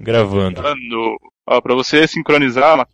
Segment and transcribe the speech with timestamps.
[0.00, 0.62] Gravando.
[0.62, 1.16] Gravando.
[1.46, 2.88] Ó, pra você sincronizar,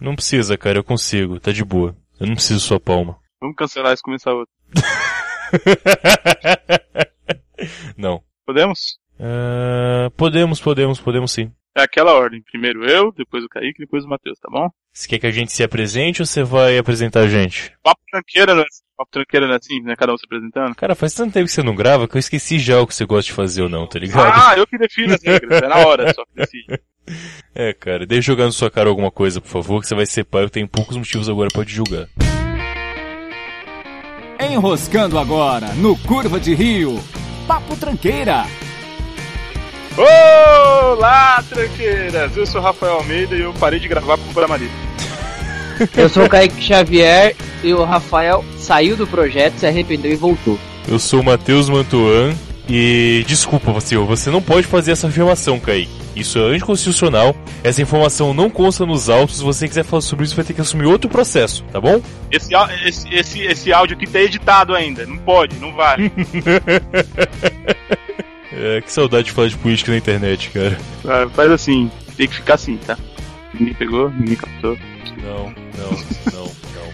[0.00, 1.96] Não precisa, cara, eu consigo, tá de boa.
[2.18, 3.16] Eu não preciso sua palma.
[3.40, 4.52] vamos cancelar isso e começar outro.
[7.96, 8.20] não.
[8.44, 8.98] Podemos?
[9.20, 11.52] Ah, podemos, podemos, podemos sim.
[11.76, 12.42] É aquela ordem.
[12.50, 14.70] Primeiro eu, depois o Kaique, depois o Matheus, tá bom?
[14.94, 17.70] Você quer que a gente se apresente ou você vai apresentar a gente?
[17.82, 18.64] Papo tranqueira, né?
[18.96, 19.58] Papo tranqueira, né?
[19.60, 19.94] Assim, né?
[19.94, 20.74] Cada um se apresentando.
[20.74, 23.04] Cara, faz tanto tempo que você não grava que eu esqueci já o que você
[23.04, 24.32] gosta de fazer ou não, tá ligado?
[24.34, 25.60] Ah, eu que defino as regras.
[25.62, 26.80] É na hora só que decide.
[27.54, 30.04] É, cara, deixa eu jogar na sua cara alguma coisa, por favor, que você vai
[30.04, 32.08] ser pai, eu tenho poucos motivos agora pra te julgar.
[34.40, 36.98] Enroscando agora no Curva de Rio.
[37.46, 38.44] Papo Tranqueira.
[39.96, 42.36] Olá, tranqueiras!
[42.36, 44.74] Eu sou o Rafael Almeida e eu parei de gravar por Bramarita.
[45.96, 50.58] Eu sou o Kaique Xavier e o Rafael saiu do projeto, se arrependeu e voltou.
[50.86, 52.34] Eu sou o Matheus Mantuan
[52.68, 55.90] e desculpa, senhor, você não pode fazer essa afirmação, Kaique.
[56.14, 57.34] Isso é anticonstitucional,
[57.64, 60.60] essa informação não consta nos autos, se você quiser falar sobre isso vai ter que
[60.60, 62.00] assumir outro processo, tá bom?
[62.30, 65.06] Esse, esse, esse, esse áudio aqui tá editado ainda.
[65.06, 66.12] Não pode, não vale.
[68.56, 70.78] É, que saudade de falar de política na internet, cara.
[71.06, 72.96] Ah, Faz assim, tem que ficar assim, tá?
[73.52, 74.78] Ninguém pegou, ninguém captou.
[75.22, 75.44] Não,
[75.78, 75.90] não,
[76.32, 76.86] não, não.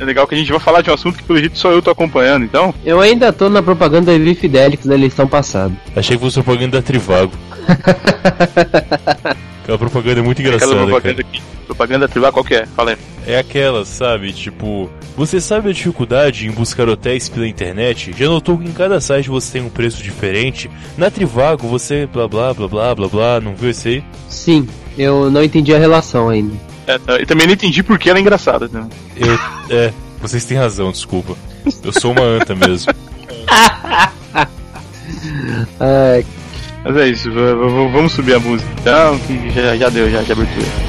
[0.00, 1.82] É legal que a gente vai falar de um assunto que pelo jeito só eu
[1.82, 2.74] tô acompanhando, então.
[2.84, 5.74] Eu ainda tô na propaganda da Evi Fidelix da eleição passada.
[5.94, 7.32] Achei que fosse propaganda da Trivago.
[9.62, 11.28] Aquela propaganda é muito Aquela engraçada, propaganda cara.
[11.28, 11.42] aqui.
[11.66, 12.66] Propaganda tribal qual que é?
[12.66, 12.96] Fala aí.
[13.26, 14.32] É aquela, sabe?
[14.32, 18.14] Tipo, você sabe a dificuldade em buscar hotéis pela internet?
[18.16, 20.70] Já notou que em cada site você tem um preço diferente?
[20.96, 24.04] Na Trivago você blá blá blá blá blá blá, não viu esse aí?
[24.28, 24.66] Sim,
[24.96, 26.54] eu não entendi a relação ainda.
[26.86, 28.88] É, tá, e também não entendi por que ela é engraçada, né?
[29.14, 29.38] Eu.
[29.68, 31.36] É, vocês têm razão, desculpa.
[31.84, 32.90] Eu sou uma anta mesmo.
[35.78, 36.24] Ai,
[36.84, 40.87] Mas é isso, vamos subir a música então, que já, já deu, já de abertura.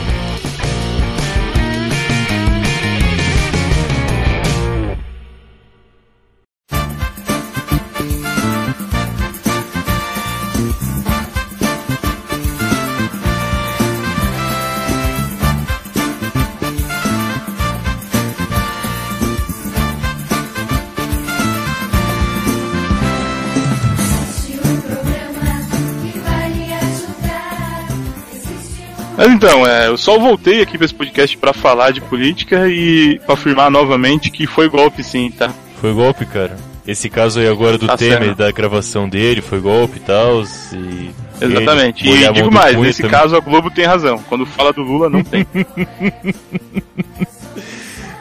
[29.29, 33.19] Mas então, é, eu só voltei aqui pra esse podcast pra falar de política e
[33.25, 35.53] pra afirmar novamente que foi golpe sim, tá?
[35.79, 36.57] Foi golpe, cara.
[36.87, 40.43] Esse caso aí agora do Tá Temer, da gravação dele, foi golpe e tal.
[40.73, 42.09] E Exatamente.
[42.09, 43.19] E digo mais, nesse também.
[43.19, 44.17] caso a Globo tem razão.
[44.27, 45.45] Quando fala do Lula, não tem.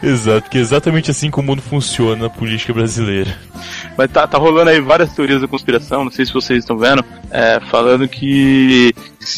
[0.02, 3.34] Exato, porque é exatamente assim que o mundo funciona na política brasileira.
[3.98, 7.04] Mas tá, tá rolando aí várias teorias da conspiração, não sei se vocês estão vendo,
[7.32, 8.94] é, falando que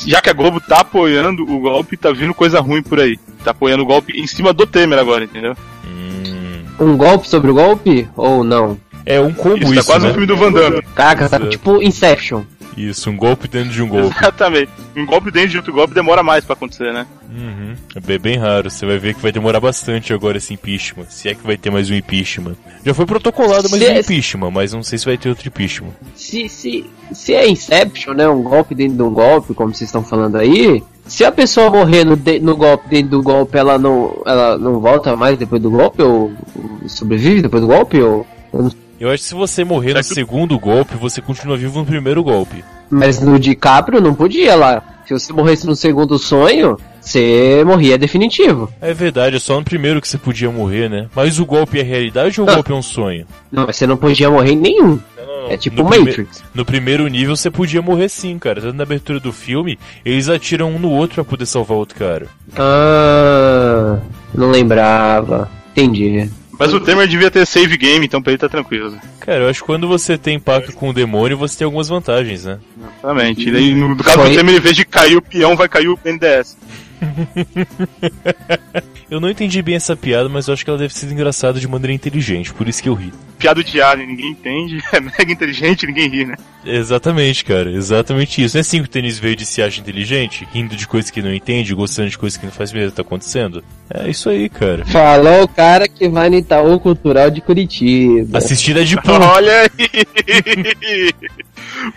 [0.07, 3.19] já que a Globo tá apoiando o golpe, tá vindo coisa ruim por aí.
[3.43, 5.57] Tá apoiando o golpe em cima do Temer agora, entendeu?
[5.87, 8.07] Hum, um golpe sobre o golpe?
[8.15, 8.79] Ou não?
[9.07, 10.11] é um combo Isso, isso, tá quase né?
[10.11, 10.83] um filme do Van Damme.
[10.95, 12.43] Caraca, tá tipo Inception.
[12.77, 14.17] Isso, um golpe dentro de um golpe.
[14.19, 14.71] Exatamente.
[14.97, 17.07] Um golpe dentro de outro golpe demora mais pra acontecer, né?
[17.33, 17.75] Uhum.
[17.95, 18.71] É bem, bem raro.
[18.71, 21.07] Você vai ver que vai demorar bastante agora esse impeachment.
[21.09, 22.55] Se é que vai ter mais um impeachment.
[22.85, 25.47] Já foi protocolado mais Se um é- impeachment, mas não sei se vai ter outro
[25.49, 25.91] impeachment.
[26.15, 28.29] Se, se, se é Inception, né?
[28.29, 30.83] Um golpe dentro de um golpe, como vocês estão falando aí.
[31.07, 34.79] Se a pessoa morrer no, de- no golpe dentro do golpe, ela não, ela não
[34.81, 36.03] volta mais depois do golpe?
[36.03, 38.01] Ou, ou sobrevive depois do golpe?
[38.01, 41.79] Ou, eu não- Eu acho que se você morrer no segundo golpe, você continua vivo
[41.81, 42.63] no primeiro golpe.
[42.91, 44.83] mas no DiCaprio não podia lá.
[45.07, 48.71] Se você morresse no segundo sonho, você morria definitivo.
[48.81, 51.09] É verdade, é só no primeiro que você podia morrer, né?
[51.17, 53.27] Mas o golpe é realidade ou o golpe é um sonho?
[53.51, 55.01] Não, mas você não podia morrer em nenhum.
[55.49, 56.45] É tipo no prime- Matrix.
[56.55, 58.61] No primeiro nível você podia morrer sim, cara.
[58.61, 61.99] Tanto na abertura do filme, eles atiram um no outro pra poder salvar o outro
[61.99, 62.27] cara.
[62.57, 63.99] Ah,
[64.35, 65.51] não lembrava.
[65.73, 66.31] Entendi.
[66.61, 68.95] Mas o Temer devia ter save game, então pra ele tá tranquilo.
[69.19, 72.45] Cara, eu acho que quando você tem pacto com o demônio, você tem algumas vantagens,
[72.45, 72.59] né?
[72.99, 73.49] Exatamente.
[73.49, 74.29] E daí, no, caso Foi.
[74.29, 76.59] do Temer, em vez de cair o peão, vai cair o NDS.
[79.11, 81.67] Eu não entendi bem essa piada, mas eu acho que ela deve ser engraçada de
[81.67, 83.13] maneira inteligente, por isso que eu ri.
[83.41, 84.81] Piada de alien, ninguém entende.
[84.93, 86.35] É mega inteligente, ninguém ri, né?
[86.65, 88.57] Exatamente, cara, exatamente isso.
[88.57, 91.33] Não é assim que o tênis verde se acha inteligente, rindo de coisas que não
[91.33, 93.65] entende, gostando de coisas que não faz medo tá acontecendo?
[93.93, 94.85] É isso aí, cara.
[94.87, 98.39] Falou o cara que vai no Itaú Cultural de Curitiba.
[98.39, 99.13] Assistir é de pum.
[99.13, 101.13] Olha aí!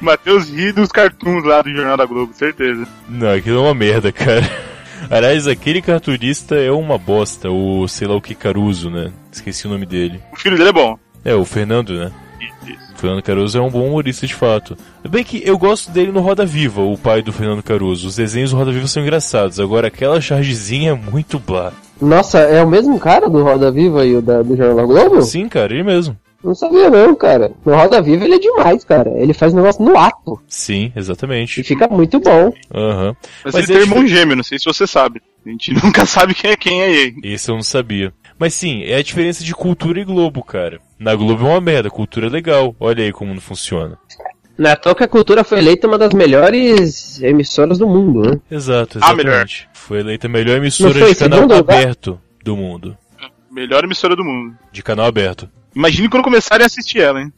[0.02, 2.88] Matheus ri dos cartoons lá do Jornal da Globo, certeza.
[3.08, 4.73] Não, aquilo é uma merda, cara.
[5.10, 9.12] Aliás, aquele cartunista é uma bosta, o sei lá o que Caruso, né?
[9.32, 10.22] Esqueci o nome dele.
[10.32, 10.98] O filho dele é bom.
[11.24, 12.12] É, o Fernando, né?
[12.40, 12.94] Isso, isso.
[12.96, 14.78] Fernando Caruso é um bom humorista de fato.
[15.10, 18.08] Bem que eu gosto dele no Roda Viva, o pai do Fernando Caruso.
[18.08, 21.74] Os desenhos do Roda Viva são engraçados, agora aquela chargezinha é muito blá.
[22.02, 25.22] Nossa, é o mesmo cara do Roda Viva e o da, do Jornal da Globo?
[25.22, 26.18] Sim, cara, ele mesmo.
[26.44, 27.52] Não sabia não, cara.
[27.66, 29.10] No Roda Viva ele é demais, cara.
[29.16, 30.42] Ele faz negócio no ato.
[30.48, 31.62] Sim, exatamente.
[31.62, 32.52] E fica muito bom.
[32.74, 33.16] Aham.
[33.46, 34.18] Mas, Mas ele é tem irmão difícil.
[34.18, 35.22] gêmeo, não sei se você sabe.
[35.46, 37.16] A gente nunca sabe quem é quem é ele.
[37.24, 38.14] Esse eu não sabia.
[38.38, 40.80] Mas sim, é a diferença de cultura e Globo, cara.
[41.00, 42.76] Na Globo é uma merda, cultura é legal.
[42.80, 43.98] Olha aí como não funciona.
[44.82, 48.40] Toa que a Cultura foi eleita uma das melhores emissoras do mundo, né?
[48.52, 49.26] Exato, Ah, exatamente.
[49.26, 49.48] melhor.
[49.74, 51.60] Foi eleita a melhor emissora foi de canal lugar?
[51.60, 52.96] aberto do mundo.
[53.52, 54.56] Melhor emissora do mundo.
[54.72, 55.50] De canal aberto.
[55.76, 57.34] Imagine quando começarem a assistir ela, hein?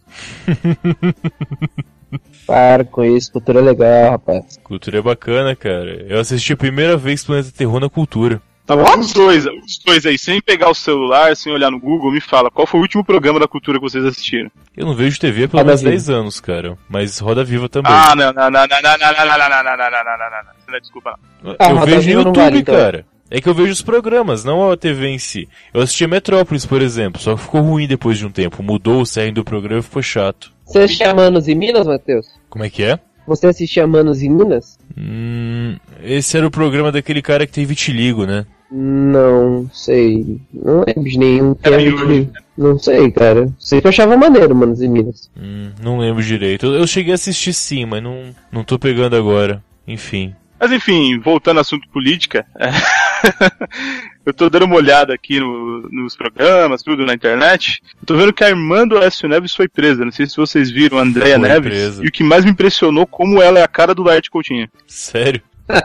[2.45, 4.59] Para com isso, Cultura é legal, rapaz.
[4.63, 6.05] Cultura é bacana, cara.
[6.07, 8.41] Eu assisti a primeira vez Planeta Terror na cultura.
[8.65, 8.99] Tá bom?
[8.99, 12.49] Os dois, os dois aí, sem pegar o celular, sem olhar no Google, me fala,
[12.49, 14.49] qual foi o último programa da cultura que vocês assistiram?
[14.75, 15.91] Eu não vejo TV há pelo menos Viva.
[15.91, 16.75] 10 anos, cara.
[16.89, 17.91] Mas Roda Viva também.
[17.91, 20.17] Ah, não, não, não, não, não, não, não, não, não, não, não, não, não, não,
[20.17, 20.53] não, não.
[20.57, 21.55] Você não é desculpa, não.
[21.59, 22.75] Ah, eu vejo no YouTube, então.
[22.75, 23.05] cara.
[23.35, 25.49] É que eu vejo os programas, não a TV em si.
[25.73, 28.63] Eu assisti a Metrópolis, por exemplo, só que ficou ruim depois de um tempo.
[28.63, 30.53] Mudou o cerne do programa e ficou chato.
[30.65, 32.27] Você assistia Manos e Minas, Matheus?
[32.49, 32.97] Como é que é?
[33.27, 34.79] Você assistia Manos e Minas?
[34.97, 38.45] Hum, esse era o programa daquele cara que tem vitiligo, né?
[38.71, 40.39] Não sei.
[40.53, 41.57] Não lembro de nenhum.
[41.61, 43.49] Era Yuri, Não sei, cara.
[43.59, 45.29] Sei que eu achava maneiro, Manos e Minas.
[45.37, 46.67] Hum, não lembro direito.
[46.67, 49.61] Eu, eu cheguei a assistir sim, mas não, não tô pegando agora.
[49.85, 50.33] Enfim.
[50.59, 52.69] Mas enfim, voltando ao assunto política, é,
[54.25, 57.81] eu tô dando uma olhada aqui no- nos programas, tudo na internet.
[58.01, 60.03] Eu tô vendo que a irmã do Aécio Neves foi presa.
[60.05, 61.69] Não sei se vocês viram, a Andrea Foi Neves.
[61.71, 62.03] presa.
[62.03, 64.67] E o que mais me impressionou, como ela é a cara do Laerte Coutinho.
[64.87, 65.41] Sério?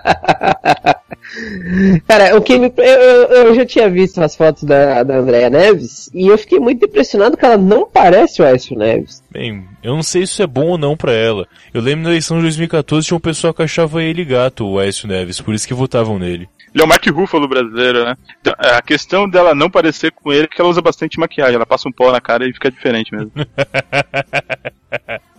[2.07, 2.85] Cara, o que me, eu,
[3.29, 7.37] eu- já tinha visto as fotos da, da Andrea Neves e eu fiquei muito impressionado
[7.37, 9.23] que ela não parece o Aécio Neves.
[9.31, 11.47] Bem, eu não sei se isso é bom ou não pra ela.
[11.73, 15.07] Eu lembro na eleição de 2014 tinha um pessoal que achava ele gato, o Aécio
[15.09, 16.49] Neves, por isso que votavam nele.
[16.75, 18.17] Ele é o Mark Ruffalo brasileiro, né?
[18.41, 21.57] Então, a questão dela não parecer com ele é que ela usa bastante maquiagem.
[21.57, 23.33] Ela passa um pó na cara e fica diferente mesmo.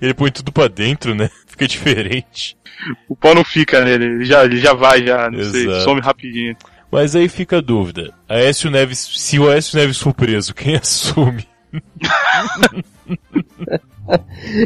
[0.00, 1.30] Ele põe tudo pra dentro, né?
[1.46, 2.56] Fica diferente.
[3.08, 5.84] O pó não fica nele, ele já, ele já vai, já, não sei, Exato.
[5.84, 6.56] some rapidinho.
[6.90, 8.12] Mas aí fica a dúvida.
[8.28, 11.46] Aécio Neves, se o Aécio Neves for preso, quem assume?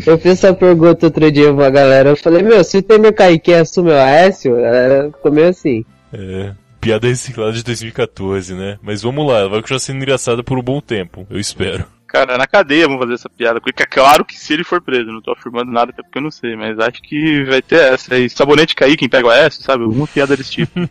[0.06, 2.10] Eu fiz essa pergunta outro dia pra galera.
[2.10, 4.56] Eu falei, meu, se o Temer cair, quem assume é o Aécio?
[4.58, 5.84] A galera ficou meio assim.
[6.12, 8.78] É, piada reciclada de 2014, né?
[8.82, 11.84] Mas vamos lá, ela vai continuar sendo engraçada por um bom tempo, eu espero.
[12.06, 15.12] Cara, na cadeia vamos fazer essa piada, porque é claro que se ele for preso,
[15.12, 18.14] não tô afirmando nada, até porque eu não sei, mas acho que vai ter essa
[18.14, 18.30] aí.
[18.30, 19.84] Sabonete cair, quem pega o S, sabe?
[19.84, 20.72] Alguma piada desse tipo.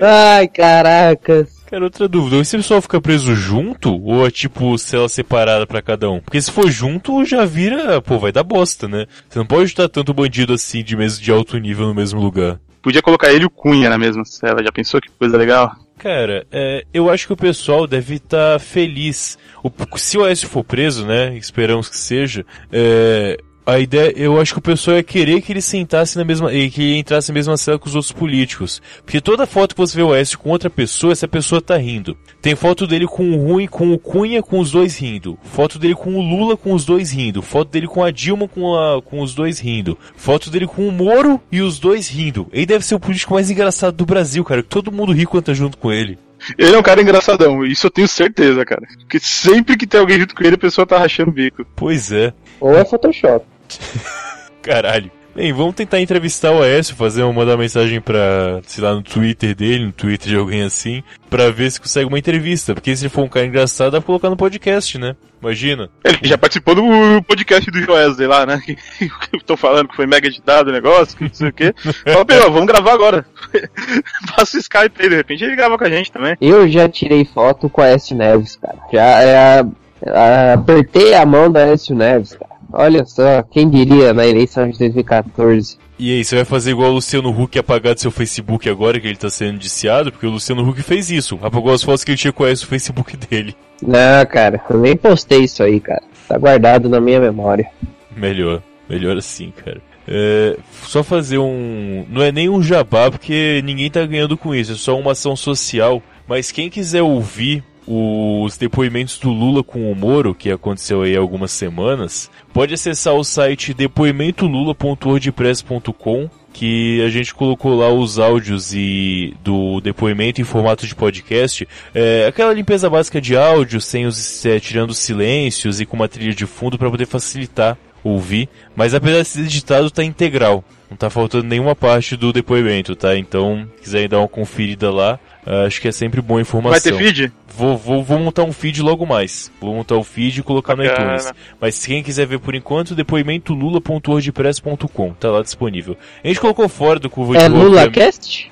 [0.00, 1.57] Ai, caracas.
[1.70, 6.10] Cara, outra dúvida, esse pessoal fica preso junto ou é tipo cela separada pra cada
[6.10, 6.20] um?
[6.20, 9.06] Porque se for junto, já vira, pô, vai dar bosta, né?
[9.28, 12.58] Você não pode estar tanto bandido assim de mesmo de alto nível no mesmo lugar.
[12.80, 15.72] Podia colocar ele e o Cunha na mesma cela, já pensou que coisa legal?
[15.98, 19.36] Cara, é, eu acho que o pessoal deve estar feliz.
[19.62, 21.36] O- se o Aécio for preso, né?
[21.36, 22.46] Esperamos que seja.
[22.72, 23.36] é,
[23.68, 26.70] a ideia, eu acho que o pessoal ia querer que ele sentasse na mesma, e
[26.70, 28.80] que ele entrasse na mesma cela com os outros políticos.
[29.04, 32.16] Porque toda foto que você vê o Aécio com outra pessoa, essa pessoa tá rindo.
[32.40, 35.38] Tem foto dele com o Rui, com o Cunha, com os dois rindo.
[35.42, 37.42] Foto dele com o Lula, com os dois rindo.
[37.42, 39.98] Foto dele com a Dilma, com, a, com os dois rindo.
[40.16, 42.48] Foto dele com o Moro e os dois rindo.
[42.50, 44.62] Ele deve ser o político mais engraçado do Brasil, cara.
[44.62, 46.18] que Todo mundo ri quando tá junto com ele.
[46.56, 48.86] Ele é um cara engraçadão, isso eu tenho certeza, cara.
[49.00, 51.66] Porque sempre que tem alguém junto com ele, a pessoa tá rachando o bico.
[51.76, 52.32] Pois é.
[52.60, 53.44] Ou é Photoshop.
[54.62, 55.10] Caralho.
[55.34, 59.02] Bem, vamos tentar entrevistar o Aécio, fazer uma, mandar uma mensagem pra, sei lá, no
[59.02, 62.74] Twitter dele, no Twitter de alguém assim, pra ver se consegue uma entrevista.
[62.74, 65.14] Porque se ele for um cara engraçado, dá pra colocar no podcast, né?
[65.40, 65.88] Imagina.
[66.02, 68.60] Ele já participou do podcast do Joesley lá, né?
[68.64, 68.76] Que
[69.32, 71.72] eu tô falando que foi mega editado o negócio, que não sei o quê.
[72.04, 73.24] Fala, meu, vamos gravar agora.
[74.34, 76.36] Passa o Skype aí, de repente ele grava com a gente também.
[76.40, 78.78] Eu já tirei foto com a Aécio Neves, cara.
[78.92, 82.47] Já é, a- apertei a mão da Aécio Neves, cara.
[82.72, 85.78] Olha só, quem diria na eleição de 2014.
[85.98, 89.06] E aí, você vai fazer igual o Luciano Huck apagar do seu Facebook agora que
[89.06, 90.12] ele tá sendo indiciado?
[90.12, 91.38] Porque o Luciano Huck fez isso.
[91.42, 93.56] Apagou as fotos que ele tinha com o Facebook dele.
[93.82, 96.02] Não, cara, eu nem postei isso aí, cara.
[96.28, 97.68] Tá guardado na minha memória.
[98.16, 98.62] Melhor.
[98.88, 99.80] Melhor assim, cara.
[100.06, 100.56] É,
[100.86, 102.06] só fazer um.
[102.08, 105.36] Não é nem um jabá, porque ninguém tá ganhando com isso, é só uma ação
[105.36, 106.02] social.
[106.26, 111.20] Mas quem quiser ouvir os depoimentos do Lula com o Moro, que aconteceu aí há
[111.20, 119.34] algumas semanas, pode acessar o site depoimentolula.wordpress.com que a gente colocou lá os áudios e
[119.44, 121.68] do depoimento em formato de podcast.
[121.94, 126.08] É, aquela limpeza básica de áudio, sem os, é, tirando os silêncios e com uma
[126.08, 128.48] trilha de fundo para poder facilitar ouvir.
[128.74, 130.64] Mas apesar de ser editado, tá integral.
[130.90, 133.16] Não tá faltando nenhuma parte do depoimento, tá?
[133.16, 136.70] Então, quiserem dar uma conferida lá, uh, acho que é sempre boa informação.
[136.70, 137.32] Vai ter feed?
[137.46, 139.52] Vou, vou, vou montar um feed logo mais.
[139.60, 141.12] Vou montar o um feed e colocar Bacana.
[141.12, 141.32] no iTunes.
[141.60, 145.12] Mas quem quiser ver por enquanto, depoimento lula.wordpress.com.
[145.14, 145.96] Tá lá disponível.
[146.24, 148.50] A gente colocou fora do curva é de É LulaCast?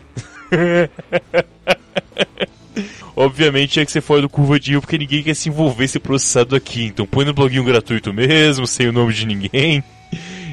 [3.17, 6.01] Obviamente tinha que ser fora do curva de rio, porque ninguém quer se envolver ser
[6.01, 6.85] processado aqui.
[6.85, 9.83] Então põe no bloguinho gratuito mesmo, sem o nome de ninguém.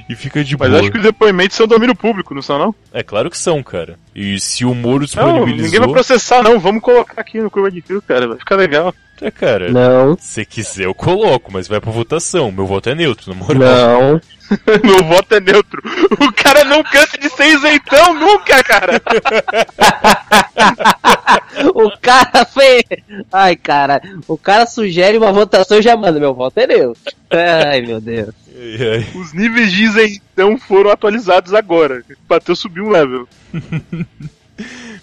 [0.08, 0.82] E fica de Mas boa.
[0.82, 2.76] acho que os depoimentos são domínio público, não são não?
[2.92, 3.98] É claro que são, cara.
[4.14, 5.56] E se o Moro disponibilizou...
[5.56, 8.56] Não, ninguém vai processar não, vamos colocar aqui no curva de rio, cara, vai ficar
[8.56, 8.94] legal.
[9.32, 9.72] Cara.
[9.72, 10.18] Não.
[10.20, 12.52] Se quiser eu coloco, mas vai pra votação.
[12.52, 13.60] Meu voto é neutro, na moral.
[13.60, 14.22] Não.
[14.84, 15.82] Meu voto é neutro.
[16.20, 19.02] O cara não cansa de ser isentão nunca, cara.
[21.74, 22.84] o cara fez.
[23.32, 24.02] Ai, cara.
[24.28, 26.20] O cara sugere uma votação e já manda.
[26.20, 27.14] Meu voto é neutro.
[27.32, 28.34] Ai, meu Deus.
[29.16, 32.04] Os níveis de isentão foram atualizados agora.
[32.28, 33.28] Bateu subir um level.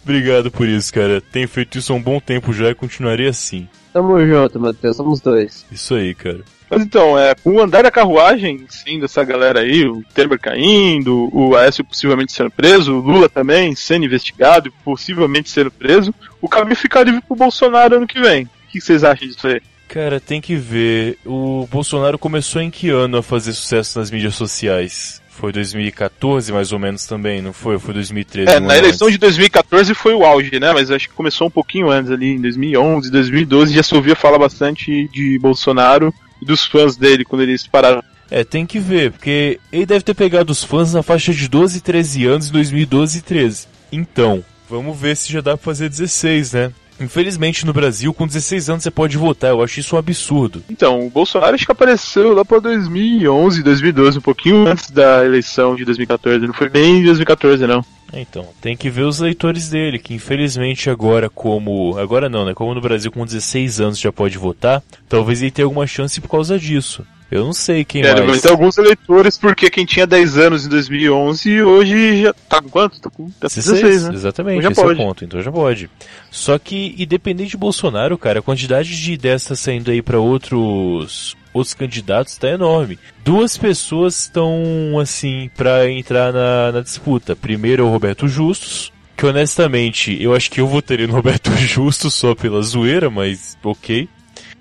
[0.03, 1.21] Obrigado por isso, cara.
[1.21, 3.69] Tenho feito isso há um bom tempo já e continuarei assim.
[3.93, 4.97] Tamo junto, Matheus.
[4.97, 5.67] Somos dois.
[5.71, 6.41] Isso aí, cara.
[6.71, 11.29] Mas então, é, com o andar da carruagem, sim, dessa galera aí, o Temer caindo,
[11.33, 16.49] o Aécio possivelmente sendo preso, o Lula também sendo investigado e possivelmente sendo preso, o
[16.49, 18.45] caminho fica livre pro Bolsonaro ano que vem.
[18.45, 19.61] O que vocês acham disso aí?
[19.89, 21.19] Cara, tem que ver.
[21.27, 25.21] O Bolsonaro começou em que ano a fazer sucesso nas mídias sociais?
[25.31, 27.79] Foi 2014 mais ou menos também, não foi?
[27.79, 28.51] Foi 2013.
[28.51, 29.15] É, na eleição antes.
[29.15, 30.73] de 2014 foi o auge, né?
[30.73, 34.39] Mas acho que começou um pouquinho antes ali, em 2011, 2012 já se ouvia falar
[34.39, 38.03] bastante de Bolsonaro e dos fãs dele quando eles pararam.
[38.31, 41.79] É, tem que ver, porque ele deve ter pegado os fãs na faixa de 12
[41.79, 43.67] e 13 anos em 2012 e 13.
[43.91, 46.73] Então, vamos ver se já dá pra fazer 16, né?
[47.01, 50.63] Infelizmente no Brasil, com 16 anos você pode votar, eu acho isso um absurdo.
[50.69, 55.75] Então, o Bolsonaro acho que apareceu lá para 2011, 2012, um pouquinho antes da eleição
[55.75, 57.85] de 2014, não foi bem em 2014 não.
[58.13, 61.97] Então, tem que ver os leitores dele, que infelizmente agora como...
[61.97, 62.55] Agora não, né?
[62.55, 66.29] Como no Brasil com 16 anos já pode votar, talvez ele tenha alguma chance por
[66.29, 67.07] causa disso.
[67.31, 68.27] Eu não sei quem é, mais.
[68.27, 72.69] Mas tem alguns eleitores, porque quem tinha 10 anos em 2011 hoje já tá com
[72.69, 73.01] quanto?
[73.01, 74.15] Tá com tá 16, 16 né?
[74.15, 74.91] Exatamente, esse pode.
[74.91, 75.89] é o ponto, então já pode.
[76.31, 81.37] Só que, independente de Bolsonaro, cara, a quantidade de ideias tá saindo aí para outros
[81.53, 82.99] outros candidatos tá enorme.
[83.25, 87.37] Duas pessoas estão, assim, para entrar na, na disputa.
[87.37, 92.15] Primeiro é o Roberto Justus, que honestamente eu acho que eu votaria no Roberto Justus
[92.15, 94.09] só pela zoeira, mas ok.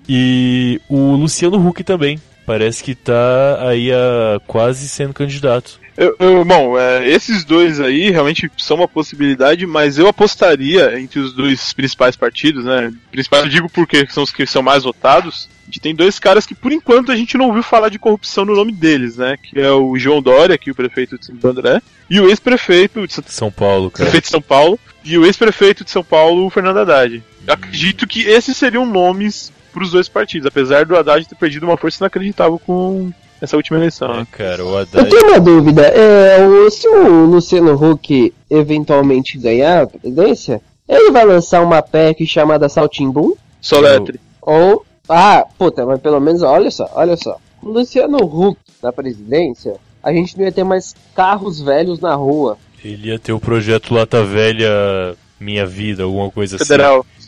[0.08, 5.78] E o Luciano Huck também, parece que tá aí a, quase sendo candidato.
[5.96, 11.20] Eu, eu, bom, é, esses dois aí realmente são uma possibilidade, mas eu apostaria entre
[11.20, 12.92] os dois principais partidos, né?
[13.12, 15.48] Principais eu digo porque são os que são mais votados.
[15.62, 18.44] A gente tem dois caras que por enquanto a gente não ouviu falar de corrupção
[18.44, 19.36] no nome deles, né?
[19.40, 21.80] Que é o João Dória, aqui o prefeito de Santo André,
[22.10, 24.06] e o ex-prefeito de São Paulo, cara.
[24.06, 27.22] Prefeito de São Paulo, e o ex-prefeito de São Paulo, o Fernando Haddad.
[27.46, 31.64] Eu acredito que esses seriam nomes para os dois partidos, apesar do Haddad ter perdido
[31.64, 33.10] uma força inacreditável com
[33.40, 34.20] essa última eleição.
[34.20, 35.04] É, cara, o Haddad...
[35.04, 41.10] Eu tenho uma dúvida, é, o, se o Luciano Huck eventualmente ganhar a presidência, ele
[41.10, 43.34] vai lançar uma PEC chamada Saltimbum?
[43.60, 44.20] Soletre.
[44.42, 49.76] Ou, ah, puta, mas pelo menos, olha só, olha só, o Luciano Huck na presidência,
[50.02, 52.58] a gente não ia ter mais carros velhos na rua.
[52.82, 57.00] Ele ia ter o projeto Lata Velha Minha Vida, alguma coisa Federal.
[57.00, 57.08] assim.
[57.08, 57.19] Federal.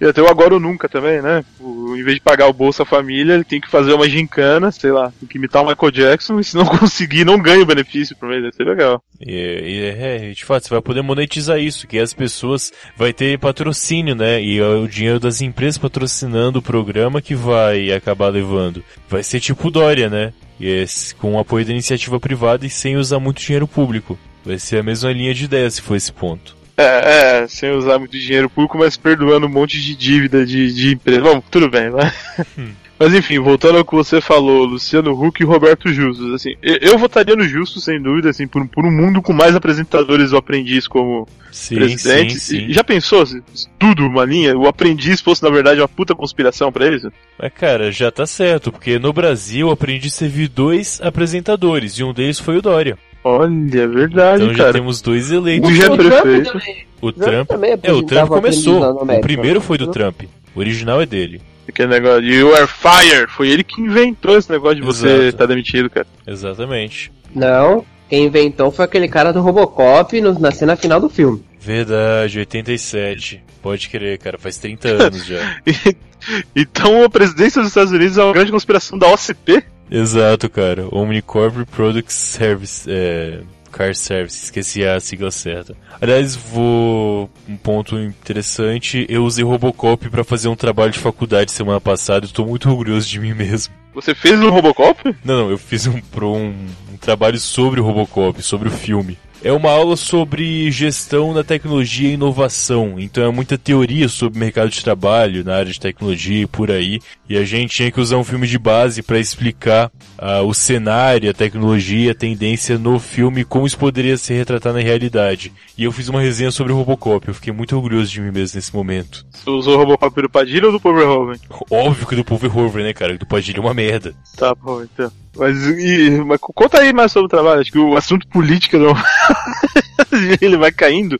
[0.00, 1.44] E até o agora ou nunca também, né?
[1.58, 4.92] O, em vez de pagar o Bolsa Família, ele tem que fazer uma gincana, sei
[4.92, 8.16] lá, tem que imitar o Michael Jackson, e se não conseguir, não ganha o benefício
[8.16, 9.02] por mês, vai ser legal.
[9.20, 13.38] E, e é, de fato, você vai poder monetizar isso, que as pessoas vai ter
[13.38, 14.40] patrocínio, né?
[14.40, 18.84] E é o dinheiro das empresas patrocinando o programa que vai acabar levando.
[19.08, 20.32] Vai ser tipo Dória, né?
[20.60, 20.84] E é,
[21.18, 24.18] com o apoio da iniciativa privada e sem usar muito dinheiro público.
[24.44, 26.57] Vai ser a mesma linha de ideia se for esse ponto.
[26.80, 30.92] É, é, sem usar muito dinheiro público, mas perdoando um monte de dívida de, de
[30.92, 31.20] empresa.
[31.20, 32.12] Bom, tudo bem, vai.
[32.56, 32.70] Hum.
[32.98, 37.36] Mas enfim, voltando ao que você falou, Luciano Huck e Roberto Justus, assim, eu, votaria
[37.36, 41.28] no Justus, sem dúvida, assim, por, por um mundo com mais apresentadores do aprendiz como
[41.52, 42.40] sim, presidente.
[42.40, 42.72] Sim, sim.
[42.72, 43.40] Já pensou, se,
[43.78, 47.06] tudo uma linha, o aprendiz fosse na verdade uma puta conspiração para eles?
[47.38, 52.12] Mas cara, já tá certo, porque no Brasil o aprendiz teve dois apresentadores, e um
[52.12, 52.98] deles foi o Dória.
[53.24, 54.68] Olha, é verdade, então, cara.
[54.68, 55.70] já temos dois eleitos.
[55.70, 56.58] Um já é prefeito.
[57.00, 57.50] O Trump,
[57.82, 59.02] é, o Trump começou.
[59.02, 60.22] O primeiro foi do Trump.
[60.54, 61.40] O original é dele.
[61.68, 63.30] Aquele negócio de You are fired.
[63.30, 66.06] Foi ele que inventou esse negócio de você estar tá demitido, cara.
[66.26, 67.12] Exatamente.
[67.34, 71.44] Não, Quem inventou foi aquele cara do Robocop no, na cena final do filme.
[71.60, 73.42] Verdade, 87.
[73.62, 75.60] Pode crer, cara, faz 30 anos já.
[76.56, 79.62] então a presidência dos Estados Unidos é uma grande conspiração da OCP?
[79.90, 80.86] Exato, cara.
[80.90, 82.88] Omnicorp Product Service.
[82.90, 83.40] É,
[83.70, 85.76] Car Service, esqueci a sigla certa.
[86.00, 87.30] Aliás, vou.
[87.48, 92.46] Um ponto interessante: eu usei Robocop para fazer um trabalho de faculdade semana passada estou
[92.46, 93.74] muito orgulhoso de mim mesmo.
[93.94, 95.14] Você fez um Robocop?
[95.24, 96.54] Não, não, eu fiz um, um,
[96.92, 99.18] um trabalho sobre o Robocop, sobre o filme.
[99.40, 102.96] É uma aula sobre gestão da tecnologia e inovação.
[102.98, 106.98] Então é muita teoria sobre mercado de trabalho na área de tecnologia e por aí.
[107.28, 111.30] E a gente tinha que usar um filme de base para explicar uh, o cenário,
[111.30, 115.52] a tecnologia, a tendência no filme, como isso poderia se retratar na realidade.
[115.76, 117.28] E eu fiz uma resenha sobre o Robocop.
[117.28, 119.24] Eu fiquei muito orgulhoso de mim mesmo nesse momento.
[119.30, 121.40] Você usou o Robocop do Padilha ou do Paul Verhoeven?
[121.70, 123.16] Óbvio que do Paul Verhoeven, né, cara?
[123.16, 124.14] Do Padilha é uma merda.
[124.36, 125.12] Tá bom, então.
[125.36, 127.60] Mas, e, mas conta aí mais sobre o trabalho.
[127.60, 128.92] Acho que o assunto política não.
[130.40, 131.18] ele vai caindo.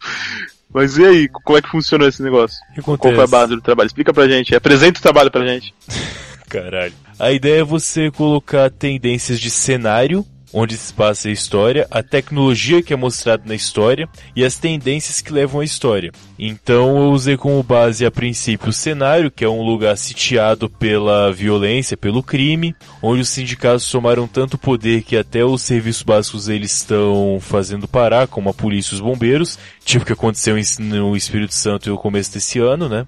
[0.73, 2.59] Mas e aí, como é que funciona esse negócio?
[2.83, 3.87] Qual foi a base do trabalho?
[3.87, 5.75] Explica pra gente, apresenta o trabalho pra gente.
[6.49, 6.95] Caralho.
[7.19, 12.83] A ideia é você colocar tendências de cenário onde se passa a história, a tecnologia
[12.83, 16.13] que é mostrada na história e as tendências que levam à história.
[16.39, 21.33] Então eu usei como base a princípio o cenário, que é um lugar sitiado pela
[21.33, 26.73] violência, pelo crime, onde os sindicatos somaram tanto poder que até os serviços básicos eles
[26.73, 31.91] estão fazendo parar, como a polícia e os bombeiros, tipo que aconteceu no Espírito Santo
[31.91, 33.07] no começo desse ano, né?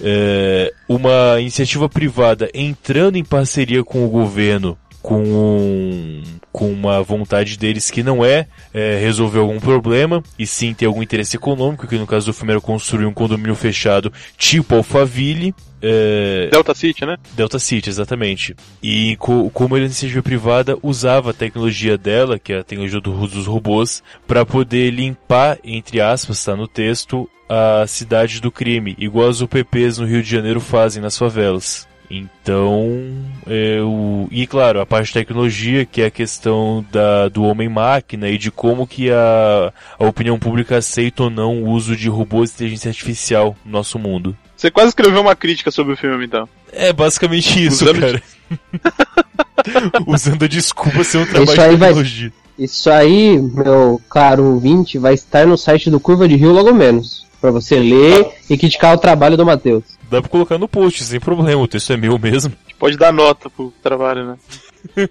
[0.00, 7.90] É, uma iniciativa privada entrando em parceria com o governo com, com uma vontade deles
[7.90, 12.06] que não é, é, resolver algum problema, e sim ter algum interesse econômico, que no
[12.06, 15.54] caso do filme era construir um condomínio fechado tipo Alphaville,
[15.84, 16.48] é...
[16.52, 17.16] Delta City, né?
[17.34, 18.54] Delta City, exatamente.
[18.80, 23.26] E co como a iniciativa privada usava a tecnologia dela, que é a tecnologia do,
[23.26, 29.28] dos robôs, para poder limpar, entre aspas, está no texto, a cidade do crime, igual
[29.28, 31.88] as UPPs no Rio de Janeiro fazem nas favelas.
[32.14, 32.90] Então,
[33.46, 38.36] eu, e claro, a parte de tecnologia, que é a questão da, do homem-máquina e
[38.36, 42.56] de como que a, a opinião pública aceita ou não o uso de robôs de
[42.56, 44.36] inteligência artificial no nosso mundo.
[44.54, 46.46] Você quase escreveu uma crítica sobre o filme, então.
[46.70, 48.22] É basicamente isso, Usando cara.
[50.06, 52.28] Usando a desculpa ser um trabalho isso de tecnologia.
[52.28, 56.74] Vai, isso aí, meu caro ouvinte, vai estar no site do Curva de Rio logo
[56.74, 57.26] menos.
[57.42, 59.82] Pra você ler e criticar o trabalho do Matheus.
[60.08, 62.52] Dá pra colocar no post, sem problema, o texto é meu mesmo.
[62.78, 64.36] Pode dar nota pro trabalho, né?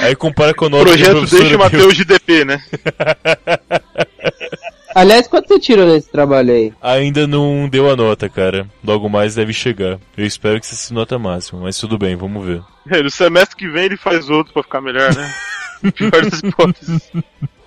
[0.00, 2.60] Aí compara com a nota Projeto deixa o Matheus de DP, né?
[4.92, 6.72] Aliás, quanto você tirou nesse trabalho aí?
[6.82, 8.66] Ainda não deu a nota, cara.
[8.82, 10.00] Logo mais deve chegar.
[10.16, 12.60] Eu espero que seja nota máxima, mas tudo bem, vamos ver.
[12.90, 15.32] É, no semestre que vem ele faz outro pra ficar melhor, né?
[15.94, 17.08] Pior das hipóteses.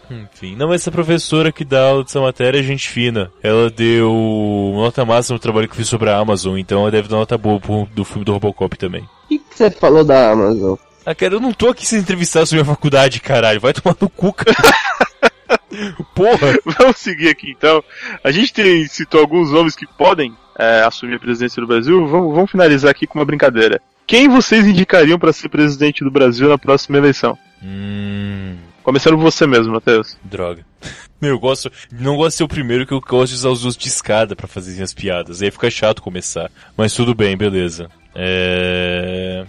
[0.09, 3.31] Enfim, não, essa professora que dá aula dessa matéria é gente fina.
[3.41, 7.07] Ela deu nota máxima no trabalho que eu fiz sobre a Amazon, então ela deve
[7.07, 9.03] dar nota boa pro, do filme do Robocop também.
[9.03, 10.75] O que, que você falou da Amazon?
[11.05, 13.59] Ah, cara, eu não tô aqui sem entrevistar sobre a faculdade, caralho.
[13.59, 14.55] Vai tomar no cu, cara.
[16.15, 16.57] Porra!
[16.65, 17.83] Vamos seguir aqui então.
[18.23, 22.07] A gente tem, citou alguns nomes que podem é, assumir a presidência do Brasil.
[22.07, 23.81] Vamos, vamos finalizar aqui com uma brincadeira.
[24.05, 27.37] Quem vocês indicariam para ser presidente do Brasil na próxima eleição?
[27.61, 28.55] Hum.
[28.83, 30.17] Começando por você mesmo, Matheus.
[30.23, 30.65] Droga.
[31.21, 31.71] Meu, eu gosto.
[31.89, 34.35] Não gosto de ser o primeiro que eu gosto de usar os usos de escada
[34.35, 35.41] para fazer minhas piadas.
[35.41, 36.51] Aí fica chato começar.
[36.75, 37.89] Mas tudo bem, beleza.
[38.13, 39.45] É.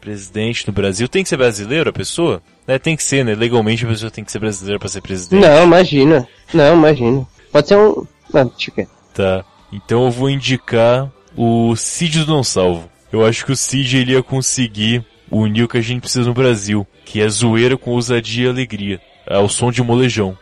[0.00, 1.08] Presidente do Brasil.
[1.08, 2.42] Tem que ser brasileiro a pessoa?
[2.68, 3.34] É, tem que ser, né?
[3.34, 5.40] Legalmente a pessoa tem que ser brasileira para ser presidente.
[5.40, 6.28] Não, imagina.
[6.52, 7.26] Não, imagina.
[7.50, 8.06] Pode ser um.
[8.32, 9.44] Não, deixa Tá.
[9.72, 12.90] Então eu vou indicar o Cid do Não Salvo.
[13.10, 16.86] Eu acho que o Cid ele ia conseguir o que a gente precisa no Brasil,
[17.04, 19.00] que é zoeira com ousadia e alegria.
[19.26, 20.36] É o som de molejão.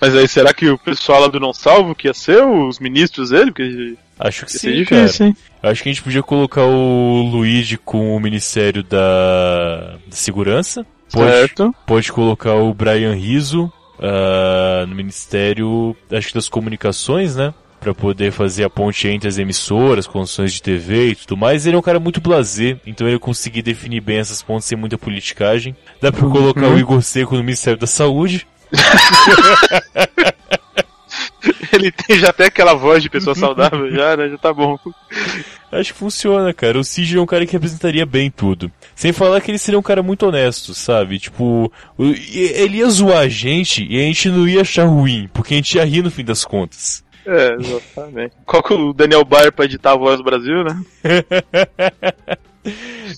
[0.00, 3.30] Mas aí será que o pessoal lá do Não Salvo que ia ser os ministros
[3.30, 3.50] dele?
[3.50, 5.72] Porque Acho que sim, difícil, cara.
[5.72, 10.86] Acho que a gente podia colocar o Luigi com o Ministério da, da Segurança.
[11.10, 11.74] Pode, certo.
[11.86, 17.54] Pode colocar o Brian Rizzo uh, no Ministério, acho que das Comunicações, né?
[17.80, 21.66] Para poder fazer a ponte entre as emissoras, condições de TV e tudo mais.
[21.66, 24.98] Ele é um cara muito blazer, então ele conseguir definir bem essas pontes sem muita
[24.98, 25.74] politicagem.
[26.00, 26.74] Dá para colocar uhum.
[26.74, 28.46] o Igor Seco no Ministério da Saúde.
[31.72, 34.28] ele tem já até aquela voz de pessoa saudável, já, né?
[34.28, 34.78] Já tá bom.
[35.72, 36.78] Acho que funciona, cara.
[36.78, 38.70] O Cid é um cara que representaria bem tudo.
[38.94, 41.18] Sem falar que ele seria um cara muito honesto, sabe?
[41.18, 45.56] Tipo, ele ia zoar a gente e a gente não ia achar ruim, porque a
[45.56, 47.02] gente ia rir no fim das contas.
[47.26, 48.34] É, exatamente.
[48.46, 50.82] Qual que o Daniel Bayer pra editar a voz do Brasil, né?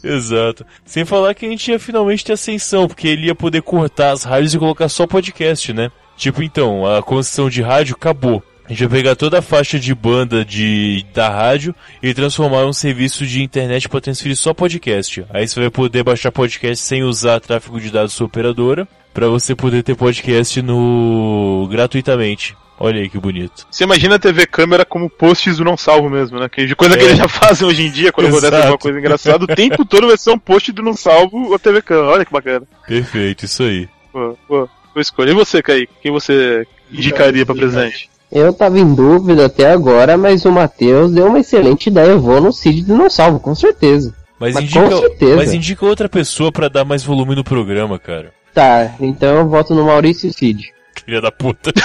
[0.03, 0.65] Exato.
[0.85, 4.25] Sem falar que a gente ia finalmente ter ascensão, porque ele ia poder cortar as
[4.25, 5.91] rádios e colocar só podcast, né?
[6.17, 8.43] Tipo, então, a concessão de rádio acabou.
[8.65, 12.69] A gente vai pegar toda a faixa de banda de, da rádio e transformar em
[12.69, 15.25] um serviço de internet para transferir só podcast.
[15.31, 19.55] Aí você vai poder baixar podcast sem usar tráfego de dados sua operadora, para você
[19.55, 22.57] poder ter podcast no gratuitamente.
[22.85, 23.65] Olha aí que bonito.
[23.71, 26.49] Você imagina a TV câmera como posts do não salvo mesmo, né?
[26.49, 26.99] Que coisa É.
[26.99, 30.09] que eles já fazem hoje em dia, quando acontece alguma coisa engraçada, o tempo todo
[30.09, 32.09] vai ser um post do não salvo ou TV câmera.
[32.09, 32.67] Olha que bacana.
[32.89, 33.89] Perfeito, isso aí.
[34.13, 34.69] Boa, boa.
[34.93, 35.31] Vou escolher.
[35.31, 35.93] E você, Kaique?
[36.03, 38.11] Quem você indicaria pra presente?
[38.33, 42.09] Eu tava em dúvida até agora, mas o Matheus deu uma excelente ideia.
[42.09, 44.13] Eu vou no Cid do Não Salvo, com certeza.
[44.41, 45.37] Mas, Mas indica, com certeza.
[45.37, 48.33] mas indica outra pessoa pra dar mais volume no programa, cara.
[48.53, 50.73] Tá, então eu voto no Maurício Cid.
[51.05, 51.73] Filha da puta.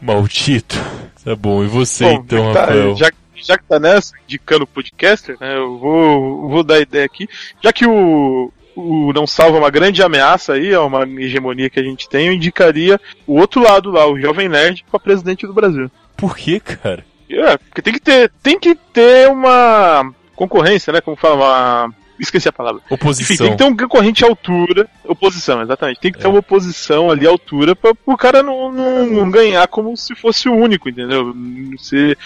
[0.00, 0.76] Maldito.
[1.24, 2.96] Tá bom, e você Bom, então, tá, Rafael?
[2.96, 7.28] já, já que tá nessa, indicando o podcaster, né, eu vou, vou dar ideia aqui.
[7.60, 11.80] Já que o, o Não Salva é uma grande ameaça aí, é uma hegemonia que
[11.80, 15.54] a gente tem, eu indicaria o outro lado lá, o Jovem Nerd, pra presidente do
[15.54, 15.90] Brasil.
[16.16, 17.04] Por que, cara?
[17.28, 21.00] É, porque tem que ter, tem que ter uma concorrência, né?
[21.00, 21.94] Como fala, uma.
[22.18, 22.80] Esqueci a palavra.
[22.86, 23.36] Enfim, Oposição.
[23.46, 24.88] tem que ter um concorrente à altura.
[25.04, 26.00] Oposição, exatamente.
[26.00, 26.28] Tem que ter É.
[26.28, 30.48] uma oposição ali à altura pra o cara não, não, não ganhar como se fosse
[30.48, 31.34] o único, entendeu?
[31.78, 32.16] Ser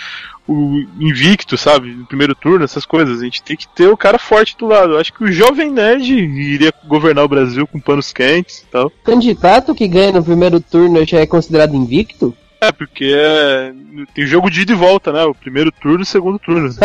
[0.48, 1.92] o invicto, sabe?
[1.92, 3.20] No primeiro turno, essas coisas.
[3.20, 4.94] A gente tem que ter o cara forte do lado.
[4.94, 8.90] Eu acho que o Jovem Nerd iria governar o Brasil com panos quentes e tal.
[9.04, 12.36] Candidato que ganha no primeiro turno já é considerado invicto?
[12.60, 13.72] É, porque é,
[14.14, 15.24] tem jogo de ida e volta, né?
[15.24, 16.68] O primeiro turno e o segundo turno.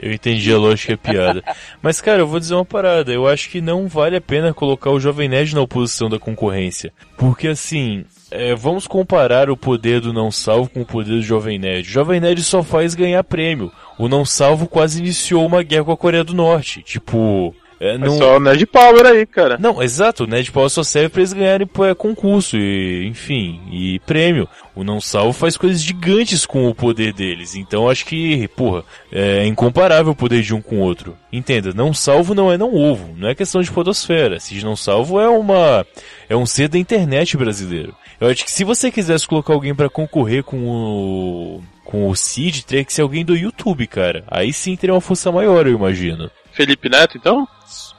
[0.00, 1.44] Eu entendi a lógica e a piada.
[1.82, 3.12] Mas, cara, eu vou dizer uma parada.
[3.12, 6.92] Eu acho que não vale a pena colocar o Jovem Nerd na oposição da concorrência.
[7.18, 11.58] Porque, assim, é, vamos comparar o poder do Não Salvo com o poder do Jovem
[11.58, 11.86] Nerd.
[11.86, 13.70] O Jovem Nerd só faz ganhar prêmio.
[13.98, 16.82] O Não Salvo quase iniciou uma guerra com a Coreia do Norte.
[16.82, 17.54] Tipo...
[17.80, 18.18] É, É não...
[18.18, 19.56] só o Nerd Power aí, cara.
[19.58, 23.98] Não, exato, o Ned Power só serve pra eles ganharem é, concurso e, enfim, e
[24.00, 24.46] prêmio.
[24.76, 29.44] O Não Salvo faz coisas gigantes com o poder deles, então acho que, porra, é
[29.46, 31.16] incomparável o poder de um com o outro.
[31.32, 34.38] Entenda, Não Salvo não é não ovo, não é questão de podosfera.
[34.38, 35.86] Se Não Salvo é uma,
[36.28, 37.94] é um ser da internet brasileiro.
[38.20, 42.66] Eu acho que se você quisesse colocar alguém pra concorrer com o, com o Cid,
[42.66, 44.24] teria que ser alguém do YouTube, cara.
[44.28, 46.30] Aí sim teria uma força maior, eu imagino.
[46.60, 47.48] Felipe Neto, então?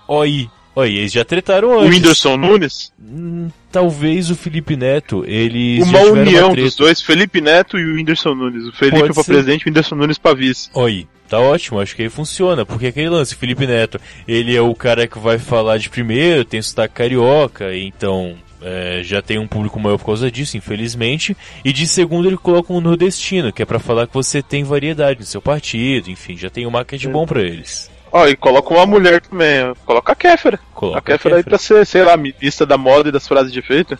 [0.08, 1.96] Ó aí, eles já tretaram O antes.
[1.96, 2.94] Whindersson Nunes?
[3.02, 7.96] Hum, talvez o Felipe Neto, eles Uma união uma dos dois, Felipe Neto e o
[7.96, 8.68] Whindersson Nunes.
[8.68, 9.32] O Felipe Pode pra ser.
[9.32, 10.70] presidente e o Whindersson Nunes pra vice.
[10.76, 14.62] Aí, tá ótimo, acho que aí funciona, porque aquele lance, o Felipe Neto, ele é
[14.62, 19.48] o cara que vai falar de primeiro, tem sotaque carioca, então é, já tem um
[19.48, 23.66] público maior por causa disso, infelizmente, e de segundo ele coloca um nordestino, que é
[23.66, 27.26] pra falar que você tem variedade no seu partido, enfim, já tem um marketing bom
[27.26, 27.90] pra eles.
[28.12, 29.74] Ó, e coloca uma mulher também.
[29.86, 30.60] Coloca a Kéfera.
[30.74, 33.60] Coloca a Kéfera aí pra ser, sei lá, ministra da moda e das frases de
[33.60, 33.98] efeito.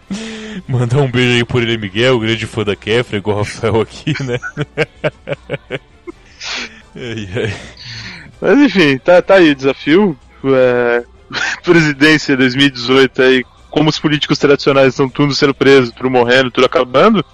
[0.68, 4.14] Mandar um beijo aí por ele, Miguel, grande fã da Kefra, igual o Rafael aqui,
[4.22, 4.38] né?
[6.96, 7.56] ai, ai.
[8.40, 10.18] Mas enfim, tá, tá aí o desafio.
[10.44, 11.04] É,
[11.62, 17.24] presidência 2018 aí, como os políticos tradicionais estão tudo sendo presos, tudo morrendo, tudo acabando.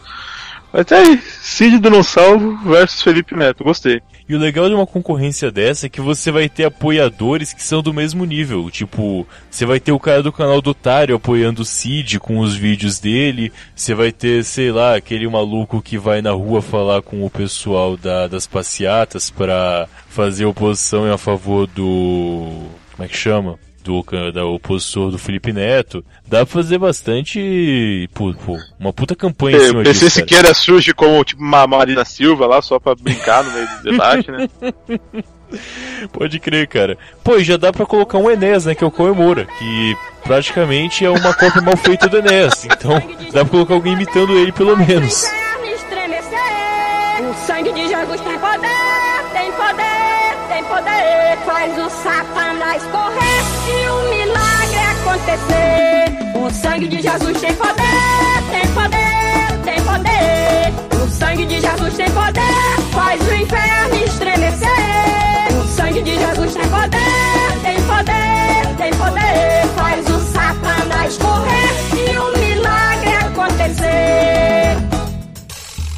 [0.72, 4.00] Mas tá aí, Cid do Não Salvo versus Felipe Neto, gostei.
[4.26, 7.82] E o legal de uma concorrência dessa é que você vai ter apoiadores que são
[7.82, 8.70] do mesmo nível.
[8.70, 12.54] Tipo, você vai ter o cara do canal do Otário apoiando o Cid com os
[12.54, 13.52] vídeos dele.
[13.76, 17.96] Você vai ter, sei lá, aquele maluco que vai na rua falar com o pessoal
[17.96, 22.68] da, das passeatas pra fazer oposição a favor do.
[22.92, 23.58] Como é que chama?
[23.82, 26.04] Do, da opositor do Felipe Neto.
[26.26, 28.08] Dá pra fazer bastante.
[28.14, 30.04] Pô, pô, uma puta campanha em É, cima o PC disso.
[30.18, 30.26] cara.
[30.28, 34.30] Siqueira surge como tipo uma Marina Silva lá, só pra brincar no meio do debate,
[34.30, 34.48] né?
[36.12, 36.96] Pode crer, cara.
[37.24, 38.74] Pô, e já dá pra colocar um Enéas, né?
[38.74, 42.64] Que é o Comemora, que praticamente é uma cópia mal feita do Enéas.
[42.64, 42.92] Então,
[43.32, 45.26] dá pra colocar alguém imitando ele pelo menos.
[47.20, 48.68] O sangue de Jesus tem poder,
[50.72, 51.36] poder.
[51.44, 56.06] Faz o satanás correr e o milagre acontecer.
[56.34, 61.04] O sangue de Jesus tem poder, tem poder, tem poder.
[61.04, 64.68] O sangue de Jesus tem poder, faz o inferno estremecer.
[65.62, 69.68] O sangue de Jesus tem poder, tem poder, tem poder.
[69.76, 72.41] Faz o satanás correr e o milagre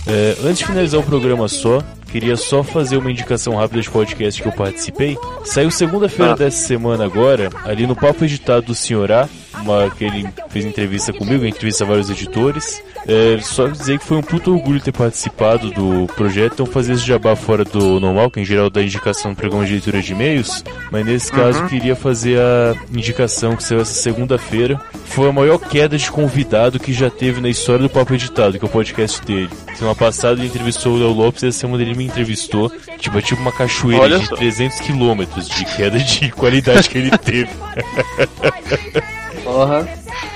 [0.06, 4.40] É, antes de finalizar o programa só, queria só fazer uma indicação rápida de podcast
[4.40, 5.16] que eu participei.
[5.44, 9.28] Saiu segunda-feira dessa semana agora, ali no Papo Editado do Senhorá,
[9.62, 12.82] uma, que ele fez entrevista comigo, entrevista a vários editores.
[13.06, 17.06] É, só dizer que foi um puto orgulho ter participado do projeto, então fazer esse
[17.06, 20.64] jabá fora do normal, que em geral dá indicação no programa de leitura de e-mails,
[20.90, 24.80] mas nesse caso eu queria fazer a indicação que saiu essa segunda-feira.
[25.06, 28.64] Foi a maior queda de convidado que já teve na história do Papo Editado, que
[28.64, 29.50] é o podcast dele.
[29.76, 32.70] Semana passada ele entrevistou o Léo Lopes e essa semana ele me entrevistou.
[32.98, 34.36] Tipo, é tipo uma cachoeira Olha de só.
[34.36, 37.50] 300 quilômetros de queda de qualidade que ele teve.
[39.44, 39.86] Porra.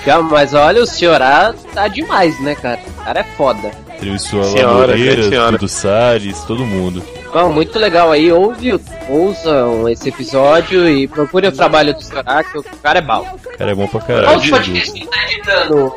[0.05, 2.79] Já, mas olha, o senhorá tá demais, né, cara?
[2.87, 3.71] O cara é foda.
[3.89, 5.53] A Senhora, senhora.
[5.53, 7.03] Dudu Salles, todo mundo.
[7.33, 8.31] Bom, muito legal aí.
[8.31, 13.39] Ouve, ouçam esse episódio e procure o trabalho do senhorá, que o cara é bom.
[13.59, 14.39] Cara, é bom pra Qual caralho.
[14.39, 15.93] os podcasts que ele tá editando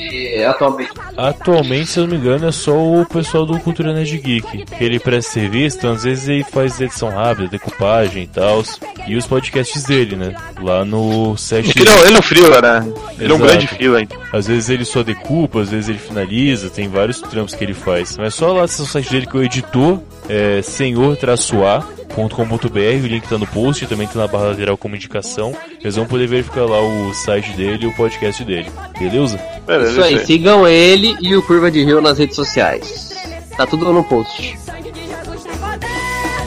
[0.00, 0.90] eh, atualmente?
[1.16, 4.64] Atualmente, se eu não me engano, é só o pessoal do Cultura Nerd Geek.
[4.64, 8.62] Que ele presta serviço, então às vezes ele faz edição rápida, decupagem e tal.
[9.06, 10.34] E os podcasts dele, né?
[10.60, 11.72] Lá no site.
[11.78, 12.92] Ele, ele não frila, né?
[13.18, 13.50] Ele é um Exato.
[13.50, 14.18] grande frila, então.
[14.32, 18.16] Às vezes ele só decupa, às vezes ele finaliza, tem vários trampos que ele faz.
[18.16, 23.46] Mas só lá no site dele que o editor é senhor-a.com.br, o link tá no
[23.46, 25.54] post, também tá na barra lateral como indicação.
[25.80, 28.70] Eles vão poder verificar lá o site dele e o podcast dele.
[28.98, 29.40] Beleza?
[29.66, 33.10] Beleza, Isso aí, sigam ele e o Curva de Rio nas redes sociais.
[33.56, 34.58] Tá tudo no post.
[34.58, 35.86] sangue de Jesus tem poder,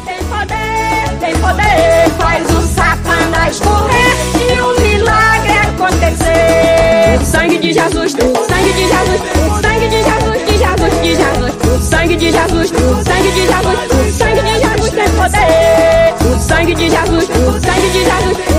[0.06, 2.10] tem poder, tem poder.
[2.18, 7.20] Faz o satanás correr e o milagre acontecer.
[7.22, 11.16] O sangue de Jesus, o sangue de Jesus, o sangue de Jesus, de Jesus, de
[11.16, 11.54] Jesus.
[11.64, 13.93] O sangue de Jesus, o sangue de Jesus,
[16.74, 18.53] O sangue de Jesus, o sangue de Jesus, o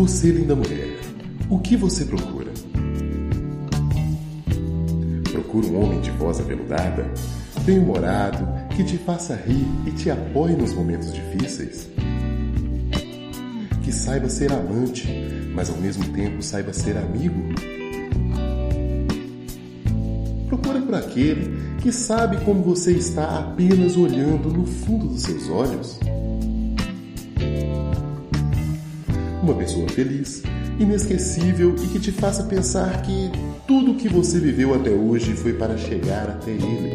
[0.00, 0.98] Você, linda mulher,
[1.50, 2.50] o que você procura?
[5.30, 7.12] Procura um homem de voz aveludada,
[7.66, 11.86] bem-humorado, que te faça rir e te apoie nos momentos difíceis?
[13.82, 15.06] Que saiba ser amante,
[15.54, 17.52] mas ao mesmo tempo saiba ser amigo?
[20.48, 26.00] Procura por aquele que sabe como você está apenas olhando no fundo dos seus olhos.
[29.50, 30.44] Uma pessoa feliz,
[30.78, 33.32] inesquecível e que te faça pensar que
[33.66, 36.94] tudo o que você viveu até hoje foi para chegar até ele.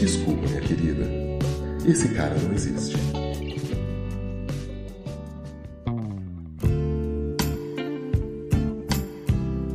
[0.00, 1.08] Desculpa, minha querida.
[1.86, 2.96] Esse cara não existe.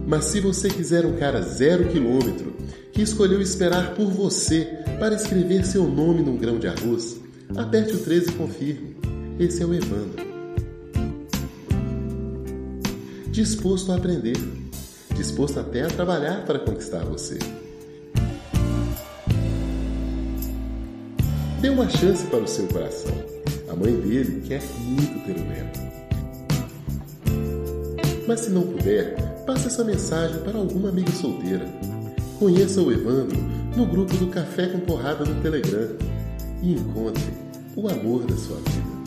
[0.05, 2.53] Mas se você quiser um cara zero quilômetro
[2.91, 4.67] que escolheu esperar por você
[4.99, 7.17] para escrever seu nome num grão de arroz,
[7.55, 8.88] aperte o 13 e confirme.
[9.39, 10.21] Esse é o Evandro.
[13.31, 14.35] Disposto a aprender,
[15.15, 17.39] disposto até a trabalhar para conquistar você.
[21.61, 23.15] Dê uma chance para o seu coração.
[23.71, 25.79] A mãe dele quer muito ter um neto.
[28.27, 31.65] Mas se não puder, passe essa mensagem para alguma amiga solteira.
[32.37, 33.37] Conheça o Evandro
[33.77, 35.95] no grupo do Café com Porrada no Telegram
[36.61, 37.23] e encontre
[37.77, 38.98] o amor da sua vida.